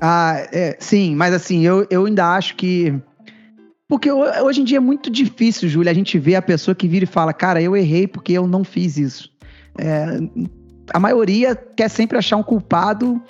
Ah, 0.01 0.47
é, 0.51 0.77
sim, 0.79 1.15
mas 1.15 1.33
assim, 1.33 1.65
eu, 1.65 1.85
eu 1.89 2.05
ainda 2.05 2.35
acho 2.35 2.55
que. 2.55 2.93
Porque 3.87 4.11
hoje 4.11 4.61
em 4.61 4.63
dia 4.63 4.77
é 4.77 4.81
muito 4.81 5.09
difícil, 5.09 5.67
Júlia, 5.67 5.91
a 5.91 5.95
gente 5.95 6.19
ver 6.19 6.35
a 6.35 6.41
pessoa 6.41 6.75
que 6.75 6.87
vira 6.87 7.05
e 7.05 7.07
fala, 7.07 7.33
cara, 7.33 7.59
eu 7.59 7.75
errei 7.75 8.07
porque 8.07 8.33
eu 8.33 8.47
não 8.47 8.63
fiz 8.63 8.97
isso. 8.97 9.31
É, 9.79 10.19
a 10.93 10.99
maioria 10.99 11.55
quer 11.55 11.89
sempre 11.89 12.17
achar 12.17 12.37
um 12.37 12.43
culpado 12.43 13.21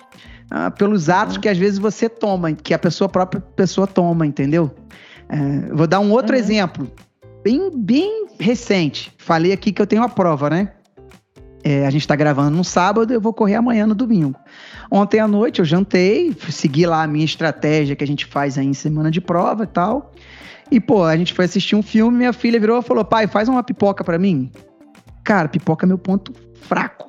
ah, 0.52 0.72
pelos 0.72 1.10
atos 1.10 1.38
que 1.38 1.48
às 1.48 1.58
vezes 1.58 1.78
você 1.78 2.10
toma, 2.10 2.52
que 2.54 2.74
a 2.74 2.80
pessoa 2.80 3.08
a 3.08 3.10
própria 3.12 3.42
pessoa 3.42 3.86
toma, 3.86 4.26
entendeu? 4.26 4.72
É, 5.28 5.74
vou 5.74 5.86
dar 5.86 6.00
um 6.00 6.12
outro 6.12 6.36
uhum. 6.36 6.42
exemplo, 6.42 6.92
bem, 7.44 7.70
bem 7.74 8.28
recente. 8.40 9.14
Falei 9.18 9.52
aqui 9.52 9.72
que 9.72 9.82
eu 9.82 9.88
tenho 9.88 10.02
uma 10.02 10.10
prova, 10.10 10.50
né? 10.50 10.72
É, 11.64 11.86
a 11.86 11.90
gente 11.90 12.02
está 12.02 12.16
gravando 12.16 12.56
no 12.56 12.64
sábado, 12.64 13.14
eu 13.14 13.20
vou 13.20 13.34
correr 13.34 13.56
amanhã 13.56 13.86
no 13.86 13.94
domingo. 13.94 14.40
Ontem 14.90 15.20
à 15.20 15.28
noite 15.28 15.60
eu 15.60 15.66
jantei, 15.66 16.36
segui 16.50 16.86
lá 16.86 17.04
a 17.04 17.08
minha 17.08 17.26
estratégia 17.26 17.96
que 17.96 18.04
a 18.04 18.08
gente 18.08 18.26
faz 18.26 18.58
aí 18.58 18.66
em 18.66 18.74
semana 18.74 19.12
de 19.12 19.20
prova 19.20 19.66
e 19.66 19.68
tal. 19.68 20.14
E, 20.72 20.80
pô, 20.80 21.04
a 21.04 21.18
gente 21.18 21.34
foi 21.34 21.46
assistir 21.46 21.76
um 21.76 21.82
filme, 21.82 22.18
minha 22.18 22.34
filha 22.34 22.60
virou 22.60 22.80
e 22.80 22.82
falou: 22.82 23.04
pai, 23.04 23.28
faz 23.28 23.50
uma 23.50 23.62
pipoca 23.62 24.04
para 24.04 24.18
mim. 24.18 24.52
Cara, 25.24 25.50
pipoca 25.50 25.86
é 25.86 25.88
meu 25.88 25.98
ponto 25.98 26.34
fraco. 26.62 27.09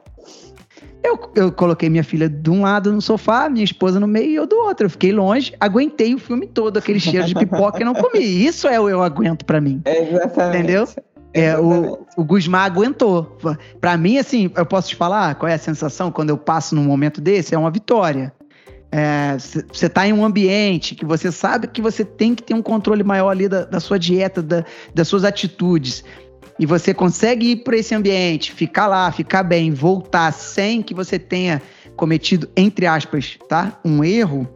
Eu, 1.03 1.19
eu 1.35 1.51
coloquei 1.53 1.89
minha 1.89 2.05
filha 2.05 2.29
de 2.29 2.51
um 2.51 2.63
lado 2.63 2.93
no 2.93 3.01
sofá, 3.01 3.49
minha 3.49 3.65
esposa 3.65 3.99
no 3.99 4.07
meio 4.07 4.31
e 4.31 4.35
eu 4.35 4.47
do 4.47 4.57
outro. 4.57 4.87
Eu 4.87 4.91
fiquei 4.91 5.13
longe, 5.13 5.55
aguentei 5.59 6.15
o 6.15 6.19
filme 6.19 6.47
todo, 6.47 6.77
aquele 6.77 7.01
cheiro 7.01 7.27
de 7.27 7.35
pipoca 7.35 7.81
e 7.81 7.85
não 7.85 7.95
comi. 7.95 8.21
Isso 8.47 8.69
é 8.69 8.79
o 8.79 8.89
eu 8.89 9.03
aguento 9.03 9.45
para 9.45 9.61
mim. 9.61 9.81
Exatamente. 9.85 10.59
Entendeu? 10.59 10.89
É, 11.33 11.57
o, 11.57 12.07
o 12.17 12.25
Guzmán 12.25 12.65
aguentou. 12.65 13.39
Para 13.81 13.97
mim, 13.97 14.19
assim, 14.19 14.51
eu 14.55 14.67
posso 14.67 14.89
te 14.89 14.97
falar 14.97 15.37
qual 15.37 15.49
é 15.49 15.55
a 15.55 15.59
sensação 15.59 16.11
quando 16.11 16.31
eu 16.31 16.37
passo 16.37 16.75
num 16.75 16.85
momento 16.85 17.21
desse? 17.21 17.55
É 17.55 17.59
uma 17.59 17.71
vitória. 17.71 18.33
Você 19.73 19.87
é, 19.87 19.89
está 19.89 20.07
em 20.07 20.13
um 20.13 20.25
ambiente 20.25 20.97
que 20.97 21.05
você 21.05 21.31
sabe 21.31 21.69
que 21.69 21.81
você 21.81 22.05
tem 22.05 22.35
que 22.35 22.43
ter 22.43 22.55
um 22.55 22.63
controle 22.63 23.05
maior 23.05 23.31
ali 23.31 23.49
da, 23.49 23.65
da 23.65 23.79
sua 23.79 23.99
dieta, 23.99 24.43
da, 24.43 24.65
das 24.93 25.07
suas 25.07 25.25
atitudes. 25.25 26.05
E 26.61 26.67
você 26.67 26.93
consegue 26.93 27.53
ir 27.53 27.57
para 27.65 27.79
esse 27.79 27.95
ambiente, 27.95 28.53
ficar 28.53 28.87
lá, 28.87 29.11
ficar 29.11 29.43
bem, 29.43 29.71
voltar 29.71 30.31
sem 30.31 30.83
que 30.83 30.93
você 30.93 31.19
tenha 31.19 31.63
cometido, 31.97 32.51
entre 32.55 32.87
aspas, 32.87 33.39
tá? 33.49 33.81
Um 33.83 34.05
erro. 34.05 34.47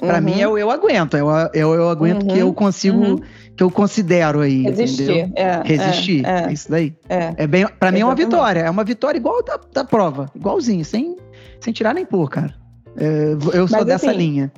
Uhum. 0.00 0.20
mim 0.22 0.40
é 0.40 0.48
o 0.48 0.56
eu 0.56 0.70
aguento, 0.70 1.18
é 1.18 1.22
o 1.22 1.30
eu, 1.52 1.74
eu 1.74 1.90
aguento 1.90 2.24
que 2.26 2.32
Uhum, 2.32 2.38
eu 2.38 2.52
consigo, 2.54 2.98
uhum. 2.98 3.20
que 3.54 3.62
eu 3.62 3.70
considero 3.70 4.40
aí, 4.40 4.62
Resistir. 4.62 5.30
É, 5.36 5.60
Resistir, 5.62 6.24
é, 6.24 6.46
É, 6.48 6.52
isso 6.52 6.70
daí. 6.70 6.94
é, 7.10 7.34
É 7.36 7.46
bem, 7.46 7.66
para 7.78 7.92
mim 7.92 8.00
é 8.00 8.04
uma 8.06 8.14
vitória, 8.14 8.60
é 8.60 8.70
uma 8.70 8.82
vitória 8.82 9.18
igual 9.18 9.44
da, 9.44 9.60
da 9.70 9.84
prova, 9.84 10.30
igualzinho, 10.34 10.82
sem, 10.82 11.14
sem 11.60 11.74
tirar 11.74 11.92
nem 11.92 12.06
pôr, 12.06 12.30
cara. 12.30 12.54
É, 12.96 13.34
eu 13.52 13.68
sou 13.68 13.78
Mas, 13.78 13.86
dessa 13.86 14.10
assim, 14.10 14.18
linha. 14.18 14.52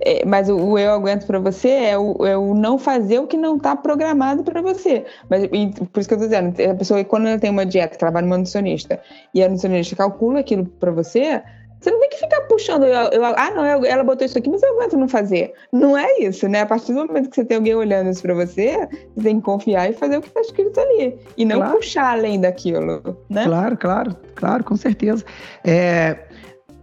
É, 0.00 0.24
mas 0.24 0.48
o, 0.48 0.56
o 0.56 0.78
eu 0.78 0.92
aguento 0.92 1.26
pra 1.26 1.38
você 1.38 1.68
é 1.68 1.98
o, 1.98 2.26
é 2.26 2.36
o 2.36 2.54
não 2.54 2.78
fazer 2.78 3.18
o 3.18 3.26
que 3.26 3.36
não 3.36 3.58
tá 3.58 3.74
programado 3.76 4.42
pra 4.42 4.60
você. 4.62 5.04
Mas 5.28 5.44
e 5.44 5.70
por 5.92 6.00
isso 6.00 6.08
que 6.08 6.14
eu 6.14 6.18
tô 6.18 6.24
dizendo, 6.24 6.54
a 6.70 6.74
pessoa 6.74 7.02
quando 7.04 7.26
ela 7.28 7.38
tem 7.38 7.50
uma 7.50 7.66
dieta, 7.66 7.96
que 7.96 8.04
ela 8.04 8.12
vai 8.12 8.22
numa 8.22 8.36
nutricionista, 8.38 9.00
e 9.34 9.42
a 9.42 9.46
nutricionista 9.48 9.96
calcula 9.96 10.40
aquilo 10.40 10.66
pra 10.66 10.90
você, 10.90 11.42
você 11.80 11.90
não 11.90 11.98
tem 11.98 12.10
que 12.10 12.16
ficar 12.18 12.42
puxando, 12.42 12.84
eu, 12.84 12.92
eu- 12.92 13.24
ah, 13.24 13.50
não, 13.54 13.64
ela 13.84 14.04
botou 14.04 14.24
isso 14.24 14.38
aqui, 14.38 14.48
mas 14.48 14.62
eu 14.62 14.72
aguento 14.76 14.96
não 14.96 15.08
fazer. 15.08 15.52
Não 15.72 15.98
é 15.98 16.20
isso, 16.20 16.46
né? 16.48 16.60
A 16.60 16.66
partir 16.66 16.92
do 16.92 17.04
momento 17.06 17.28
que 17.28 17.34
você 17.34 17.44
tem 17.44 17.56
alguém 17.56 17.74
olhando 17.74 18.08
isso 18.08 18.22
pra 18.22 18.34
você, 18.34 18.88
você 19.16 19.24
tem 19.24 19.36
que 19.40 19.42
confiar 19.44 19.90
e 19.90 19.92
fazer 19.92 20.16
o 20.16 20.22
que 20.22 20.30
tá 20.30 20.40
escrito 20.42 20.78
ali. 20.78 21.18
E 21.36 21.44
não 21.44 21.56
Claro. 21.56 21.76
puxar 21.76 22.12
além 22.12 22.40
daquilo, 22.40 23.16
né? 23.28 23.44
Claro, 23.44 23.76
claro, 23.76 24.16
claro, 24.36 24.62
com 24.62 24.76
certeza. 24.76 25.24
É, 25.64 26.18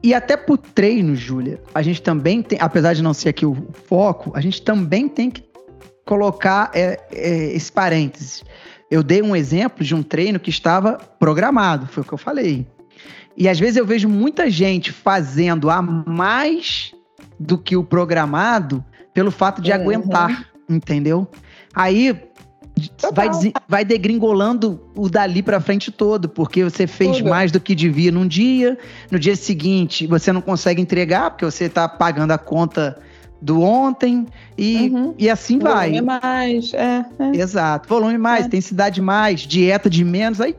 e 0.02 0.14
até 0.14 0.38
pro 0.38 0.58
treino, 0.58 1.16
Júlia, 1.16 1.62
a 1.74 1.82
gente 1.82 2.02
também 2.02 2.42
tem, 2.42 2.58
apesar 2.62 2.94
de 2.94 3.02
não 3.02 3.14
ser 3.14 3.30
aqui 3.30 3.46
o 3.46 3.68
foco, 3.88 4.32
a 4.34 4.42
gente 4.42 4.62
também 4.62 5.10
tem 5.10 5.30
que 5.30 5.44
colocar 6.06 6.72
é, 6.74 7.00
é, 7.12 7.54
esse 7.54 7.72
parênteses. 7.72 8.44
Eu 8.90 9.04
dei 9.04 9.22
um 9.22 9.36
exemplo 9.36 9.84
de 9.84 9.94
um 9.94 10.02
treino 10.02 10.40
que 10.40 10.50
estava 10.50 10.94
programado, 11.20 11.88
foi 11.88 12.02
o 12.02 12.06
que 12.06 12.14
eu 12.14 12.18
falei. 12.18 12.66
E 13.38 13.48
às 13.48 13.60
vezes 13.60 13.78
eu 13.78 13.86
vejo 13.86 14.10
muita 14.10 14.50
gente 14.50 14.92
fazendo 14.92 15.70
a 15.70 15.82
mais 15.82 16.92
do 17.40 17.58
que 17.58 17.78
o 17.78 17.84
programado 17.84 18.84
pelo 19.14 19.32
fato 19.32 19.62
de 19.62 19.72
Uhum. 19.72 19.76
aguentar, 19.76 20.50
entendeu? 20.68 21.28
Aí 21.74 22.20
vai, 23.14 23.30
vai 23.68 23.86
degringolando 23.86 24.80
o 24.96 25.10
dali 25.10 25.42
pra 25.42 25.60
frente 25.60 25.92
todo, 25.92 26.28
porque 26.30 26.64
você 26.64 26.86
fez 26.88 27.18
Tudo. 27.18 27.30
mais 27.30 27.52
do 27.52 27.60
que 27.60 27.74
devia 27.76 28.12
num 28.12 28.28
dia, 28.28 28.78
no 29.12 29.20
dia 29.20 29.36
seguinte 29.36 30.06
você 30.08 30.32
não 30.32 30.42
consegue 30.42 30.82
entregar, 30.82 31.32
porque 31.32 31.46
você 31.46 31.68
tá 31.70 31.88
pagando 31.88 32.32
a 32.32 32.38
conta 32.38 32.98
do 33.42 33.62
ontem, 33.62 34.26
e, 34.58 34.90
Uhum. 34.90 35.16
e 35.18 35.30
assim 35.30 35.60
vai. 35.60 35.92
Volume 35.92 36.02
mais, 36.22 36.74
é, 36.74 37.06
é. 37.20 37.38
Exato. 37.38 37.88
Volume 37.88 38.18
mais, 38.18 38.44
É. 38.44 38.48
intensidade 38.48 39.02
mais, 39.02 39.40
dieta 39.42 39.90
de 39.90 40.04
menos, 40.04 40.42
aí 40.42 40.56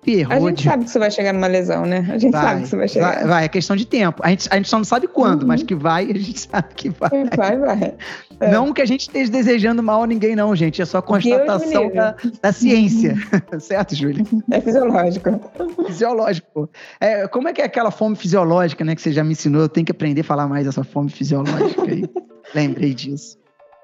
A 0.00 0.04
ferrou 0.04 0.48
gente 0.48 0.58
de 0.58 0.64
sabe 0.64 0.84
que 0.84 0.90
você 0.90 0.98
vai 0.98 1.10
chegar 1.10 1.32
numa 1.32 1.46
lesão, 1.46 1.84
né? 1.84 2.08
A 2.10 2.16
gente 2.18 2.32
sabe 2.32 2.62
que 2.62 2.68
você 2.68 2.76
vai 2.76 2.88
chegar. 2.88 3.14
vai, 3.14 3.26
vai, 3.26 3.44
é 3.44 3.48
questão 3.48 3.76
de 3.76 3.84
tempo. 3.86 4.22
A 4.24 4.30
gente, 4.30 4.48
a 4.50 4.56
gente 4.56 4.68
só 4.68 4.76
não 4.78 4.84
sabe 4.84 5.06
quando, 5.08 5.42
Uhum. 5.42 5.48
mas 5.48 5.62
que 5.62 5.74
vai, 5.74 6.04
a 6.10 6.18
gente 6.18 6.40
sabe 6.40 6.68
que 6.74 6.88
vai. 6.88 7.10
Vai, 7.36 7.58
vai. 7.58 7.94
É. 8.40 8.50
Não 8.52 8.72
que 8.72 8.80
a 8.80 8.86
gente 8.86 9.00
esteja 9.00 9.32
desejando 9.32 9.82
mal 9.82 10.04
a 10.04 10.06
ninguém, 10.06 10.36
não, 10.36 10.54
gente. 10.54 10.80
É 10.80 10.84
só 10.84 11.02
constatação 11.02 11.90
da, 11.92 12.14
da 12.40 12.52
ciência. 12.52 13.16
certo, 13.58 13.96
Júlia? 13.96 14.24
É 14.52 14.60
fisiológico. 14.60 15.40
Fisiológico. 15.88 16.70
É, 17.00 17.26
como 17.26 17.48
é 17.48 17.52
que 17.52 17.60
é 17.60 17.64
aquela 17.64 17.90
fome 17.90 18.14
fisiológica, 18.14 18.84
né? 18.84 18.94
Que 18.94 19.02
você 19.02 19.10
já 19.10 19.24
me 19.24 19.32
ensinou. 19.32 19.62
Eu 19.62 19.68
tenho 19.68 19.84
que 19.84 19.90
aprender 19.90 20.20
a 20.20 20.24
falar 20.24 20.46
mais 20.46 20.66
dessa 20.66 20.84
fome 20.84 21.10
fisiológica 21.10 21.82
aí. 21.82 22.04
Lembrei 22.54 22.94
disso. 22.94 23.36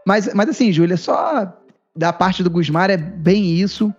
Mas, 0.07 0.33
mas 0.33 0.49
assim, 0.49 0.71
Júlia, 0.73 0.97
só 0.97 1.53
da 1.97 2.13
parte 2.13 2.43
do 2.45 2.51
Gusmar 2.51 2.91
é 2.91 2.97
bem 2.97 3.57
isso. 3.57 3.93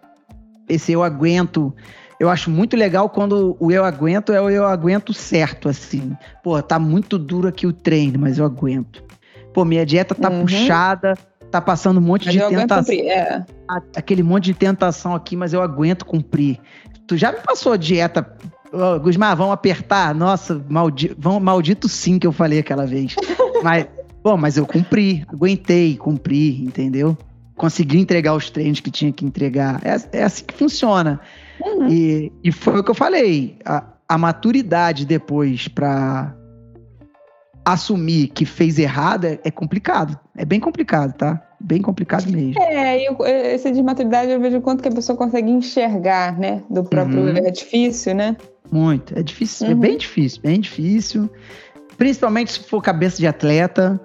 Esse 0.70 0.94
eu 0.94 1.04
aguento. 1.04 1.76
Eu 2.20 2.30
acho 2.30 2.50
muito 2.50 2.78
legal 2.78 3.10
quando 3.10 3.58
o 3.60 3.72
eu 3.72 3.84
aguento 3.84 4.32
é 4.32 4.42
o 4.42 4.50
eu 4.50 4.66
aguento 4.66 5.14
certo, 5.14 5.68
assim. 5.68 6.16
Pô, 6.44 6.62
tá 6.62 6.80
muito 6.80 7.18
duro 7.18 7.48
aqui 7.48 7.68
o 7.68 7.74
treino, 7.74 8.18
mas 8.20 8.38
eu 8.38 8.46
aguento. 8.46 9.04
Pô, 9.54 9.66
minha 9.66 9.86
dieta 9.86 10.16
tá 10.16 10.30
Uhum. 10.30 10.42
puxada, 10.42 11.14
tá 11.52 11.62
passando 11.62 11.98
um 11.98 12.02
monte 12.02 12.26
Mas 12.26 12.34
de 12.36 12.40
tentação. 12.48 12.96
É. 12.96 13.46
aquele 13.96 14.24
monte 14.24 14.46
de 14.46 14.54
tentação 14.54 15.14
aqui, 15.16 15.36
mas 15.36 15.54
eu 15.54 15.62
aguento 15.62 16.06
cumprir. 16.06 16.60
Tu 17.08 17.18
já 17.18 17.32
me 17.32 17.40
passou 17.40 17.74
a 17.74 17.78
dieta. 17.78 18.26
Ô, 18.72 19.00
Gusmar, 19.00 19.36
vamos 19.36 19.54
apertar? 19.54 20.14
Nossa, 20.16 20.62
maldi 20.70 21.16
vamos, 21.18 21.42
maldito 21.42 21.88
sim 21.88 22.18
que 22.20 22.26
eu 22.28 22.32
falei 22.32 22.60
aquela 22.60 22.86
vez. 22.86 23.16
mas, 23.64 23.88
bom, 24.24 24.36
mas 24.38 24.58
eu 24.58 24.66
cumpri, 24.66 25.26
aguentei, 25.32 25.96
cumpri, 25.98 26.62
entendeu? 26.64 27.18
Consegui 27.56 28.00
entregar 28.00 28.36
os 28.36 28.50
treinos 28.50 28.80
que 28.80 28.92
tinha 28.92 29.12
que 29.12 29.26
entregar. 29.26 29.82
É, 29.84 30.20
é 30.20 30.24
assim 30.24 30.44
que 30.44 30.54
funciona. 30.54 31.20
Uhum. 31.64 31.88
E, 31.90 32.32
e 32.44 32.52
foi 32.52 32.80
o 32.80 32.84
que 32.84 32.92
eu 32.92 32.96
falei. 32.96 33.58
A, 33.66 33.84
a 34.10 34.18
maturidade 34.18 35.06
depois 35.06 35.68
pra 35.68 36.36
assumir 37.64 38.28
que 38.28 38.46
fez 38.46 38.78
errado 38.78 39.26
é, 39.26 39.40
é 39.44 39.50
complicado. 39.52 40.20
É 40.38 40.46
bem 40.46 40.60
complicado, 40.60 41.14
tá? 41.14 41.42
Bem 41.60 41.82
complicado 41.82 42.30
mesmo. 42.30 42.62
É, 42.62 43.08
eu- 43.10 43.18
esse 43.26 43.72
de 43.72 43.82
maturidade 43.82 44.30
eu 44.32 44.40
vejo 44.40 44.62
quanto 44.62 44.84
que 44.84 44.90
a 44.90 44.92
pessoa 44.92 45.18
consegue 45.18 45.50
enxergar, 45.50 46.38
né? 46.38 46.62
Do 46.70 46.84
próprio 46.84 47.22
Uhum. 47.22 47.38
É 47.38 47.50
difícil, 47.50 48.14
né? 48.14 48.36
Muito. 48.72 49.18
É 49.18 49.24
difícil, 49.24 49.68
é 49.68 49.70
Uhum. 49.72 49.80
bem 49.80 49.98
difícil, 49.98 50.42
bem 50.42 50.60
difícil. 50.60 51.30
Principalmente 51.98 52.52
se 52.52 52.60
for 52.60 52.82
cabeça 52.84 53.18
de 53.18 53.26
atleta. 53.26 54.00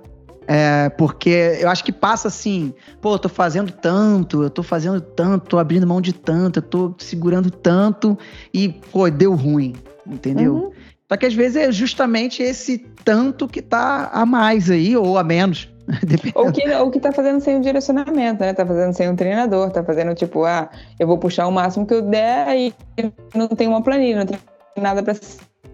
É, 0.53 0.89
porque 0.89 1.59
eu 1.61 1.69
acho 1.69 1.85
que 1.85 1.93
passa 1.93 2.27
assim, 2.27 2.75
pô, 3.01 3.15
eu 3.15 3.21
tô 3.21 3.29
fazendo 3.29 3.71
tanto, 3.71 4.43
eu 4.43 4.51
tô 4.51 4.65
fazendo 4.65 5.01
tanto, 5.01 5.47
tô 5.47 5.59
abrindo 5.61 5.87
mão 5.87 6.01
de 6.01 6.13
tanto, 6.13 6.59
eu 6.59 6.63
tô 6.63 6.95
segurando 6.99 7.53
tanto 7.53 8.19
e, 8.53 8.69
pô, 8.69 9.09
deu 9.09 9.33
ruim, 9.37 9.77
entendeu? 10.05 10.55
Uhum. 10.55 10.73
Só 11.09 11.17
que 11.17 11.27
às 11.27 11.35
vezes 11.35 11.55
é 11.55 11.71
justamente 11.71 12.43
esse 12.43 12.79
tanto 13.05 13.47
que 13.47 13.63
tá 13.63 14.11
a 14.13 14.27
mais 14.27 14.69
aí, 14.69 14.97
ou 14.97 15.17
a 15.17 15.23
menos. 15.23 15.73
Ou 16.37 16.53
que, 16.53 16.69
ou 16.69 16.89
que 16.89 17.01
tá 17.01 17.11
fazendo 17.11 17.41
sem 17.41 17.57
o 17.57 17.61
direcionamento, 17.61 18.43
né? 18.43 18.53
Tá 18.53 18.65
fazendo 18.65 18.93
sem 18.93 19.09
um 19.09 19.17
treinador, 19.17 19.71
tá 19.71 19.83
fazendo 19.83 20.15
tipo, 20.15 20.45
ah, 20.45 20.71
eu 21.01 21.07
vou 21.07 21.19
puxar 21.19 21.49
o 21.49 21.51
máximo 21.51 21.85
que 21.85 21.95
eu 21.95 22.03
der 22.03 22.57
e 22.57 22.75
não 23.35 23.49
tem 23.49 23.67
uma 23.67 23.83
planilha, 23.83 24.19
não 24.21 24.27
tem 24.27 24.39
nada 24.77 25.03
pra 25.03 25.17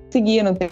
seguir, 0.08 0.42
não 0.42 0.54
tem, 0.54 0.70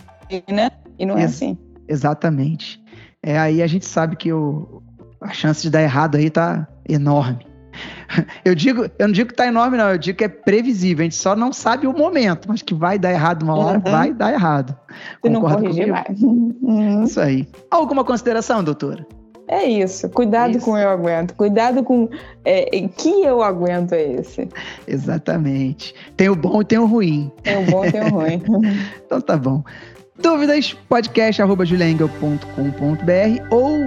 né? 0.50 0.70
E 0.98 1.04
não 1.04 1.18
é 1.18 1.24
Ex- 1.24 1.34
assim. 1.34 1.58
Exatamente. 1.86 2.82
É, 3.26 3.38
aí 3.38 3.62
a 3.62 3.66
gente 3.66 3.86
sabe 3.86 4.16
que 4.16 4.30
o, 4.30 4.82
a 5.20 5.32
chance 5.32 5.62
de 5.62 5.70
dar 5.70 5.82
errado 5.82 6.16
aí 6.16 6.28
tá 6.28 6.68
enorme. 6.86 7.46
Eu 8.44 8.54
digo, 8.54 8.84
eu 8.98 9.08
não 9.08 9.12
digo 9.12 9.30
que 9.30 9.34
tá 9.34 9.46
enorme, 9.46 9.76
não, 9.76 9.88
eu 9.88 9.98
digo 9.98 10.16
que 10.18 10.22
é 10.22 10.28
previsível. 10.28 11.02
A 11.02 11.04
gente 11.04 11.16
só 11.16 11.34
não 11.34 11.52
sabe 11.52 11.88
o 11.88 11.92
momento, 11.92 12.46
mas 12.48 12.62
que 12.62 12.72
vai 12.72 12.96
dar 12.96 13.10
errado 13.10 13.42
uma 13.42 13.56
hora, 13.56 13.78
Uhum. 13.84 13.90
vai 13.90 14.12
dar 14.12 14.32
errado. 14.32 14.76
Se 15.20 15.28
não 15.28 15.40
corrigir, 15.40 15.90
vai. 15.90 16.04
Uhum. 16.22 17.02
Isso 17.02 17.20
aí. 17.20 17.48
Alguma 17.68 18.04
consideração, 18.04 18.62
doutora? 18.62 19.04
É 19.48 19.64
isso. 19.64 20.08
Cuidado 20.08 20.56
Isso. 20.56 20.64
com 20.64 20.72
o 20.72 20.78
eu 20.78 20.88
aguento. 20.88 21.34
Cuidado 21.34 21.82
com 21.82 22.08
é, 22.44 22.64
que 22.88 23.22
eu 23.24 23.42
aguento 23.42 23.92
é 23.92 24.02
esse. 24.12 24.48
Exatamente. 24.86 25.94
Tem 26.16 26.28
o 26.28 26.36
bom 26.36 26.62
e 26.62 26.64
tem 26.64 26.78
o 26.78 26.86
ruim. 26.86 27.30
Tem 27.42 27.58
o 27.58 27.70
bom 27.70 27.84
e 27.84 27.92
tem 27.92 28.02
o 28.02 28.10
ruim. 28.10 28.42
Então 29.04 29.20
tá 29.20 29.36
bom. 29.36 29.62
Dúvidas? 30.18 30.72
podcast.juliaengel.com.br 30.88 33.46
ou 33.50 33.78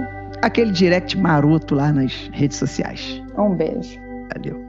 aquele 0.42 0.72
direct 0.72 1.16
maroto 1.16 1.74
lá 1.74 1.90
nas 1.92 2.28
redes 2.32 2.58
sociais. 2.58 3.22
Um 3.36 3.54
beijo. 3.54 3.98
Valeu. 4.34 4.67